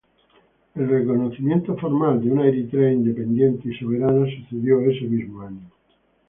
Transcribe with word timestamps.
El 0.73 0.89
reconocimiento 0.89 1.77
formal 1.77 2.23
de 2.23 2.31
una 2.31 2.47
Eritrea 2.47 2.91
independiente 2.91 3.69
y 3.69 3.75
soberana 3.77 4.25
sucedió 4.35 4.81
ese 4.81 5.03
mismo 5.05 5.41
año. 5.43 5.69